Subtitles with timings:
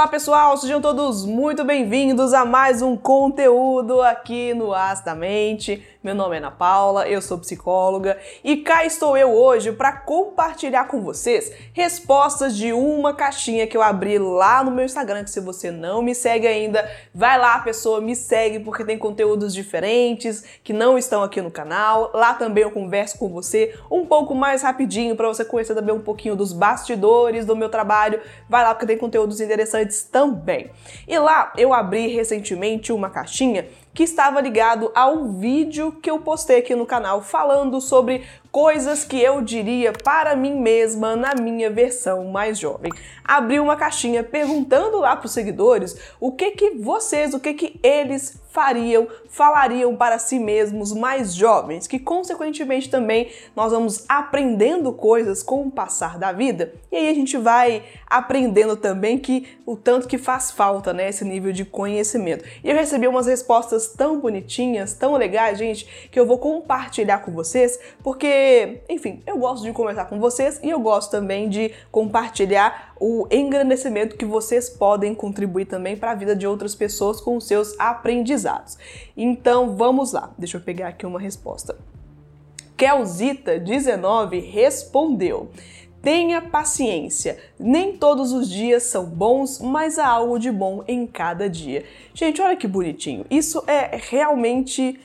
[0.00, 5.86] Olá pessoal, sejam todos muito bem-vindos a mais um conteúdo aqui no Astamente.
[6.02, 10.84] Meu nome é Ana Paula, eu sou psicóloga e cá estou eu hoje para compartilhar
[10.84, 15.24] com vocês respostas de uma caixinha que eu abri lá no meu Instagram.
[15.24, 19.52] Que se você não me segue ainda, vai lá, pessoa, me segue porque tem conteúdos
[19.52, 22.10] diferentes que não estão aqui no canal.
[22.14, 26.00] Lá também eu converso com você um pouco mais rapidinho para você conhecer também um
[26.00, 28.22] pouquinho dos bastidores do meu trabalho.
[28.48, 30.70] Vai lá porque tem conteúdos interessantes também.
[31.06, 36.58] E lá eu abri recentemente uma caixinha que estava ligado ao vídeo que eu postei
[36.58, 42.24] aqui no canal falando sobre coisas que eu diria para mim mesma na minha versão
[42.26, 42.92] mais jovem.
[43.24, 47.80] Abri uma caixinha perguntando lá para os seguidores o que que vocês, o que que
[47.82, 55.42] eles fariam, falariam para si mesmos mais jovens, que consequentemente também nós vamos aprendendo coisas
[55.42, 56.74] com o passar da vida.
[56.90, 61.24] E aí a gente vai aprendendo também que o tanto que faz falta, né, esse
[61.24, 62.44] nível de conhecimento.
[62.62, 67.30] E eu recebi umas respostas tão bonitinhas, tão legais, gente, que eu vou compartilhar com
[67.30, 72.89] vocês, porque enfim, eu gosto de conversar com vocês e eu gosto também de compartilhar
[73.00, 77.46] o engrandecimento que vocês podem contribuir também para a vida de outras pessoas com os
[77.46, 78.76] seus aprendizados.
[79.16, 81.78] Então vamos lá, deixa eu pegar aqui uma resposta.
[82.76, 85.50] Kelzita19 respondeu.
[86.02, 87.38] Tenha paciência.
[87.58, 91.84] Nem todos os dias são bons, mas há algo de bom em cada dia.
[92.14, 93.26] Gente, olha que bonitinho.
[93.30, 94.98] Isso é realmente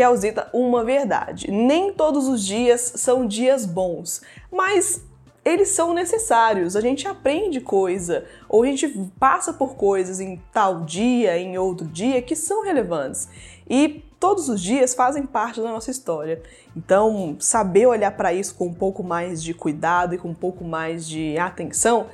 [0.00, 1.50] ausenta uma verdade.
[1.50, 5.04] Nem todos os dias são dias bons, mas
[5.44, 6.76] eles são necessários.
[6.76, 11.86] A gente aprende coisa, ou a gente passa por coisas em tal dia, em outro
[11.86, 13.28] dia, que são relevantes.
[13.68, 16.42] E todos os dias fazem parte da nossa história.
[16.76, 20.64] Então, saber olhar para isso com um pouco mais de cuidado e com um pouco
[20.64, 22.06] mais de atenção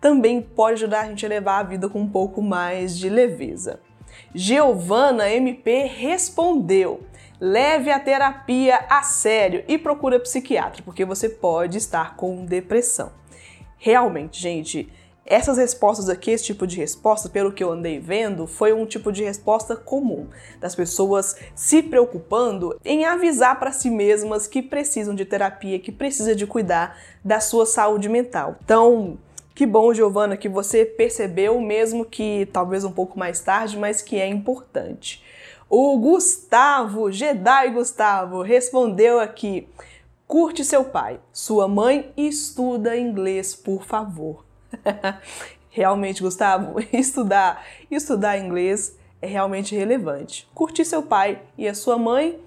[0.00, 3.80] também pode ajudar a gente a levar a vida com um pouco mais de leveza.
[4.34, 7.00] Giovana MP respondeu:
[7.40, 13.12] leve a terapia a sério e procura psiquiatra, porque você pode estar com depressão.
[13.78, 14.90] Realmente, gente,
[15.24, 19.10] essas respostas aqui, esse tipo de resposta, pelo que eu andei vendo, foi um tipo
[19.10, 20.28] de resposta comum
[20.60, 26.34] das pessoas se preocupando em avisar para si mesmas que precisam de terapia, que precisa
[26.34, 28.56] de cuidar da sua saúde mental.
[28.64, 29.18] Então,
[29.52, 34.20] que bom, Giovana, que você percebeu, mesmo que talvez um pouco mais tarde, mas que
[34.20, 35.24] é importante.
[35.68, 39.68] O Gustavo, Jedi Gustavo, respondeu aqui:
[40.26, 44.44] curte seu pai, sua mãe e estuda inglês, por favor.
[45.68, 50.48] realmente, Gustavo, estudar, estudar inglês é realmente relevante.
[50.54, 52.40] Curtir seu pai e a sua mãe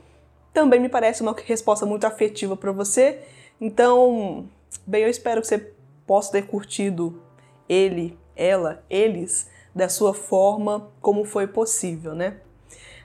[0.54, 3.20] também me parece uma resposta muito afetiva para você.
[3.60, 4.48] Então,
[4.88, 5.74] bem, eu espero que você
[6.08, 7.22] possa ter curtido
[7.68, 12.38] ele, ela, eles da sua forma como foi possível, né?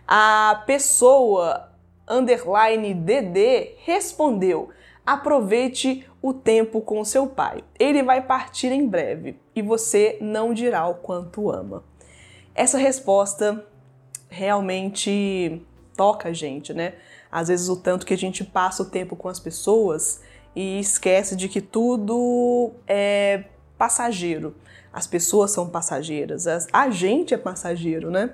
[0.07, 1.71] A pessoa
[2.09, 4.71] underline DD respondeu:
[5.05, 7.63] aproveite o tempo com seu pai.
[7.79, 11.85] Ele vai partir em breve e você não dirá o quanto ama.
[12.55, 13.65] Essa resposta
[14.29, 15.63] realmente
[15.97, 16.95] toca a gente, né?
[17.31, 20.21] Às vezes o tanto que a gente passa o tempo com as pessoas
[20.55, 23.45] e esquece de que tudo é
[23.77, 24.55] passageiro.
[24.93, 28.31] As pessoas são passageiras, a gente é passageiro, né?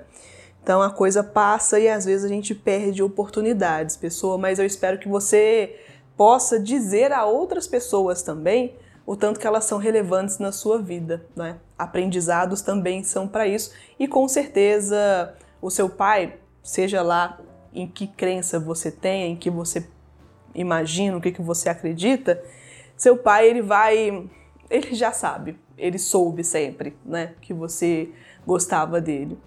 [0.63, 4.99] Então a coisa passa e às vezes a gente perde oportunidades, pessoa, mas eu espero
[4.99, 5.75] que você
[6.15, 11.25] possa dizer a outras pessoas também o tanto que elas são relevantes na sua vida,
[11.35, 11.57] né?
[11.77, 17.39] Aprendizados também são para isso e com certeza o seu pai, seja lá
[17.73, 19.87] em que crença você tem, em que você
[20.53, 22.43] imagina, o que, que você acredita,
[22.95, 24.29] seu pai ele vai,
[24.69, 28.09] ele já sabe, ele soube sempre, né, que você
[28.45, 29.37] gostava dele.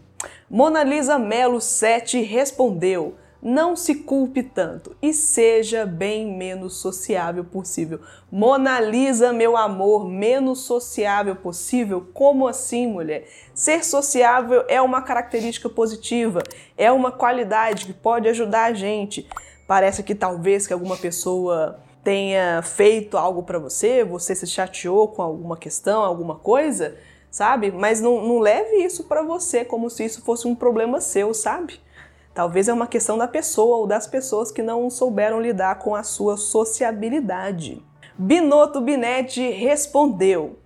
[0.49, 3.15] Mona Lisa Melo 7 respondeu:
[3.45, 8.01] não se culpe tanto e seja bem menos sociável possível.
[8.33, 12.09] Mona Lisa, meu amor, menos sociável possível?
[12.15, 13.29] Como assim, mulher?
[13.53, 16.43] Ser sociável é uma característica positiva,
[16.75, 19.29] é uma qualidade que pode ajudar a gente.
[19.67, 25.21] Parece que talvez que alguma pessoa tenha feito algo para você, você se chateou com
[25.21, 26.97] alguma questão, alguma coisa,
[27.35, 27.73] sabe?
[27.73, 31.81] Mas não, não leve isso para você como se isso fosse um problema seu, sabe?
[32.33, 36.05] Talvez é uma questão da pessoa ou das pessoas que não souberam lidar com a
[36.05, 37.85] sua sociabilidade.
[38.17, 40.61] Binotto Binetti respondeu: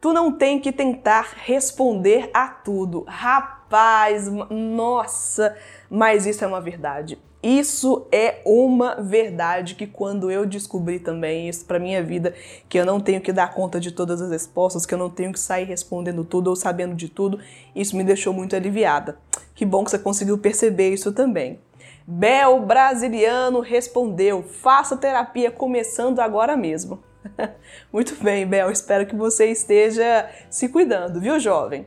[0.00, 3.04] Tu não tem que tentar responder a tudo.
[3.08, 5.56] Rapaz, nossa,
[5.90, 7.18] mas isso é uma verdade.
[7.42, 12.32] Isso é uma verdade que quando eu descobri também isso para minha vida,
[12.68, 15.32] que eu não tenho que dar conta de todas as respostas, que eu não tenho
[15.32, 17.40] que sair respondendo tudo ou sabendo de tudo,
[17.74, 19.18] isso me deixou muito aliviada.
[19.56, 21.58] Que bom que você conseguiu perceber isso também.
[22.06, 27.02] Bel Brasiliano respondeu: faça terapia começando agora mesmo.
[27.92, 31.86] Muito bem, Bel, espero que você esteja se cuidando, viu, jovem?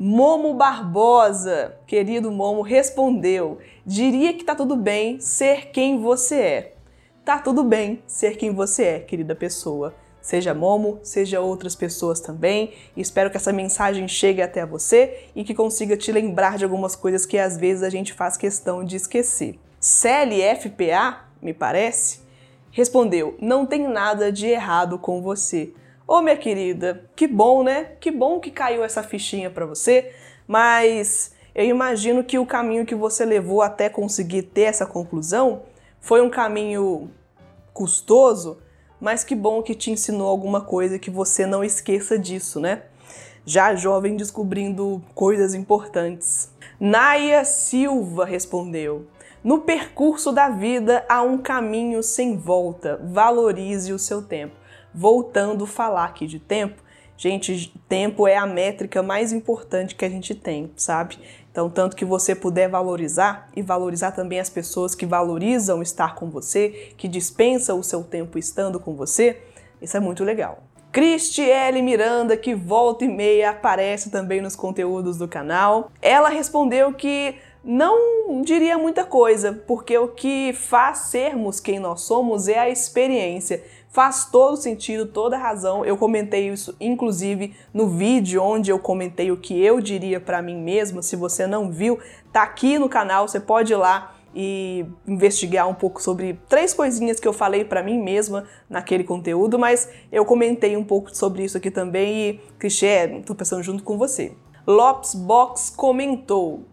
[0.00, 6.74] Momo Barbosa, querido Momo, respondeu: Diria que tá tudo bem ser quem você é.
[7.24, 9.92] Tá tudo bem ser quem você é, querida pessoa.
[10.20, 12.74] Seja Momo, seja outras pessoas também.
[12.96, 17.26] Espero que essa mensagem chegue até você e que consiga te lembrar de algumas coisas
[17.26, 19.58] que às vezes a gente faz questão de esquecer.
[19.80, 22.20] CLFPA, me parece,
[22.70, 25.72] respondeu: Não tem nada de errado com você.
[26.10, 27.90] Ô, oh, minha querida, que bom, né?
[28.00, 30.10] Que bom que caiu essa fichinha para você,
[30.46, 35.64] mas eu imagino que o caminho que você levou até conseguir ter essa conclusão
[36.00, 37.10] foi um caminho
[37.74, 38.56] custoso,
[38.98, 42.84] mas que bom que te ensinou alguma coisa que você não esqueça disso, né?
[43.44, 46.50] Já jovem descobrindo coisas importantes.
[46.80, 49.06] Naya Silva respondeu:
[49.44, 52.98] No percurso da vida há um caminho sem volta.
[53.04, 54.56] Valorize o seu tempo
[54.94, 56.82] voltando a falar aqui de tempo,
[57.16, 61.18] gente, tempo é a métrica mais importante que a gente tem, sabe?
[61.50, 66.30] Então, tanto que você puder valorizar e valorizar também as pessoas que valorizam estar com
[66.30, 69.42] você, que dispensam o seu tempo estando com você,
[69.82, 70.62] isso é muito legal.
[70.92, 77.36] Cristiele Miranda, que volta e meia aparece também nos conteúdos do canal, ela respondeu que
[77.64, 83.62] não diria muita coisa, porque o que faz sermos quem nós somos é a experiência.
[83.90, 85.84] Faz todo sentido, toda razão.
[85.84, 90.56] Eu comentei isso, inclusive, no vídeo onde eu comentei o que eu diria para mim
[90.56, 91.02] mesma.
[91.02, 91.98] Se você não viu,
[92.32, 97.18] tá aqui no canal, você pode ir lá e investigar um pouco sobre três coisinhas
[97.18, 101.56] que eu falei para mim mesma naquele conteúdo, mas eu comentei um pouco sobre isso
[101.56, 104.32] aqui também e, Cristiane, tô pensando junto com você.
[104.66, 106.64] Lopes Box comentou: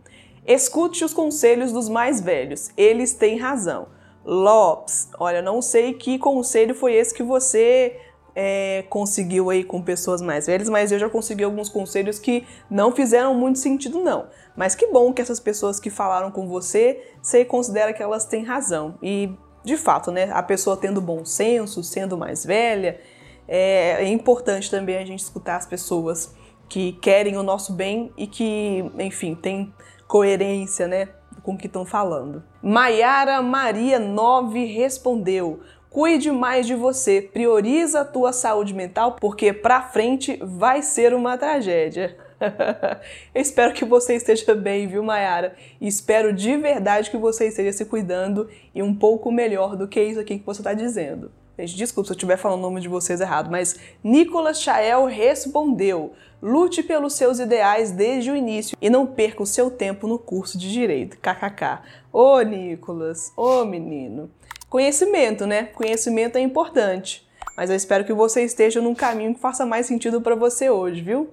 [0.46, 3.88] Escute os conselhos dos mais velhos, eles têm razão.
[4.24, 8.00] Lopes, olha, não sei que conselho foi esse que você
[8.36, 12.92] é, conseguiu aí com pessoas mais velhas, mas eu já consegui alguns conselhos que não
[12.92, 14.28] fizeram muito sentido, não.
[14.56, 18.44] Mas que bom que essas pessoas que falaram com você, você considera que elas têm
[18.44, 18.96] razão.
[19.02, 19.32] E,
[19.64, 23.00] de fato, né, a pessoa tendo bom senso, sendo mais velha,
[23.48, 26.36] é, é importante também a gente escutar as pessoas
[26.68, 29.74] que querem o nosso bem e que, enfim, tem
[30.08, 31.10] coerência, né?
[31.46, 32.44] com o que estão falando.
[32.62, 35.60] Maiara Maria 9 respondeu:
[35.90, 41.38] Cuide mais de você, prioriza a tua saúde mental, porque pra frente vai ser uma
[41.38, 42.18] tragédia.
[43.34, 45.56] Espero que você esteja bem, viu, Mayara?
[45.80, 50.02] E espero de verdade que você esteja se cuidando e um pouco melhor do que
[50.02, 51.32] isso aqui que você está dizendo.
[51.58, 56.14] Gente, desculpa se eu estiver falando o nome de vocês errado, mas Nicolas Chael respondeu:
[56.42, 60.58] lute pelos seus ideais desde o início e não perca o seu tempo no curso
[60.58, 61.18] de direito.
[61.18, 61.82] KKK.
[62.12, 64.30] Ô, Nicolas, ô menino.
[64.70, 65.64] Conhecimento, né?
[65.64, 67.26] Conhecimento é importante,
[67.56, 71.02] mas eu espero que você esteja num caminho que faça mais sentido para você hoje,
[71.02, 71.30] viu?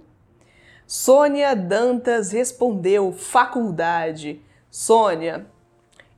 [0.87, 4.41] Sônia Dantas respondeu: faculdade.
[4.71, 5.47] Sônia,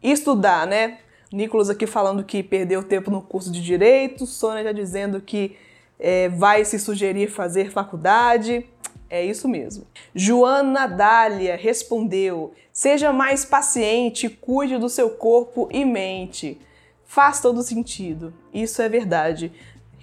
[0.02, 0.98] estudar, né?
[1.34, 5.56] Nicolas aqui falando que perdeu tempo no curso de Direito, Sônia já dizendo que
[5.98, 8.64] é, vai se sugerir fazer faculdade.
[9.10, 9.84] É isso mesmo.
[10.14, 16.56] Joana Dália respondeu: seja mais paciente, cuide do seu corpo e mente.
[17.04, 18.32] Faz todo sentido.
[18.52, 19.52] Isso é verdade.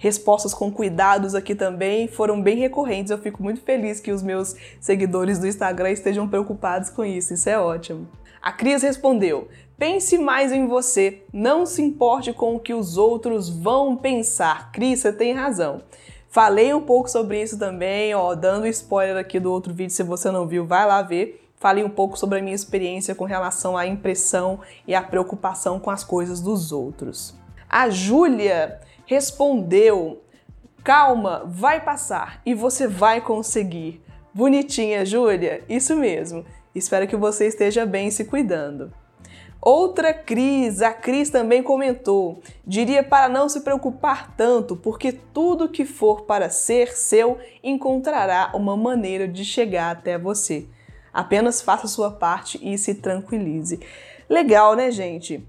[0.02, 3.12] Respostas com cuidados aqui também foram bem recorrentes.
[3.12, 7.32] Eu fico muito feliz que os meus seguidores do Instagram estejam preocupados com isso.
[7.32, 8.08] Isso é ótimo.
[8.42, 9.46] A Cris respondeu:
[9.78, 14.72] Pense mais em você, não se importe com o que os outros vão pensar.
[14.72, 15.84] Cris, você tem razão.
[16.28, 20.32] Falei um pouco sobre isso também, ó, dando spoiler aqui do outro vídeo, se você
[20.32, 21.48] não viu, vai lá ver.
[21.60, 25.90] Falei um pouco sobre a minha experiência com relação à impressão e à preocupação com
[25.92, 27.40] as coisas dos outros.
[27.70, 30.22] A Júlia respondeu:
[30.84, 34.02] Calma, vai passar e você vai conseguir.
[34.34, 35.62] Bonitinha, Júlia?
[35.68, 36.44] Isso mesmo.
[36.74, 38.92] Espero que você esteja bem se cuidando.
[39.60, 45.84] Outra Cris, a Cris também comentou: diria para não se preocupar tanto, porque tudo que
[45.84, 50.66] for para ser seu encontrará uma maneira de chegar até você.
[51.12, 53.78] Apenas faça sua parte e se tranquilize.
[54.28, 55.46] Legal, né, gente?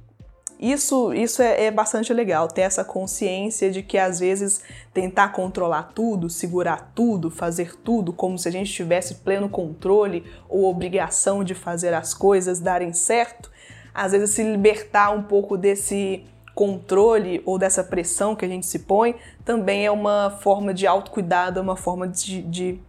[0.63, 4.61] Isso, isso é, é, bastante legal, ter essa consciência de que às vezes
[4.93, 10.63] tentar controlar tudo, segurar tudo, fazer tudo como se a gente tivesse pleno controle ou
[10.63, 13.51] obrigação de fazer as coisas darem certo,
[13.93, 16.23] às vezes se libertar um pouco desse
[16.55, 21.59] controle ou dessa pressão que a gente se põe, também é uma forma de autocuidado,
[21.59, 22.79] é uma forma de, de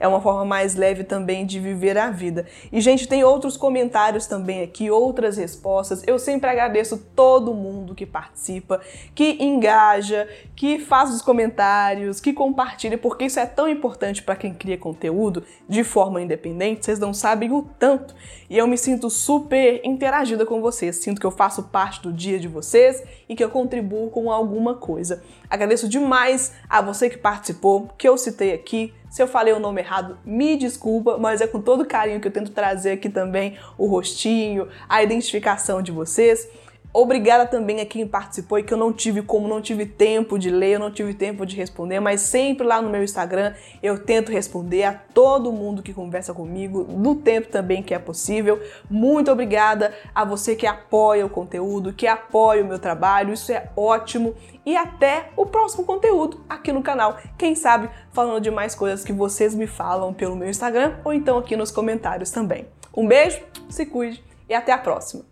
[0.00, 2.46] é uma forma mais leve também de viver a vida.
[2.70, 6.02] E, gente, tem outros comentários também aqui, outras respostas.
[6.06, 8.80] Eu sempre agradeço todo mundo que participa,
[9.14, 14.54] que engaja, que faz os comentários, que compartilha, porque isso é tão importante para quem
[14.54, 16.84] cria conteúdo de forma independente.
[16.84, 18.14] Vocês não sabem o tanto.
[18.48, 20.96] E eu me sinto super interagida com vocês.
[20.96, 24.74] Sinto que eu faço parte do dia de vocês e que eu contribuo com alguma
[24.74, 25.22] coisa.
[25.50, 28.94] Agradeço demais a você que participou, que eu citei aqui.
[29.10, 32.32] Se eu falei o nome errado, me desculpa, mas é com todo carinho que eu
[32.32, 36.48] tento trazer aqui também o rostinho, a identificação de vocês.
[36.92, 40.50] Obrigada também a quem participou e que eu não tive como, não tive tempo de
[40.50, 44.32] ler, eu não tive tempo de responder, mas sempre lá no meu Instagram eu tento
[44.32, 48.60] responder a todo mundo que conversa comigo, no tempo também que é possível.
[48.90, 53.68] Muito obrigada a você que apoia o conteúdo, que apoia o meu trabalho, isso é
[53.76, 54.34] ótimo.
[54.64, 57.18] E até o próximo conteúdo aqui no canal.
[57.36, 61.38] Quem sabe falando de mais coisas que vocês me falam pelo meu Instagram ou então
[61.38, 62.66] aqui nos comentários também.
[62.96, 65.27] Um beijo, se cuide e até a próxima!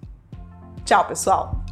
[0.87, 1.66] Tchau, pessoal!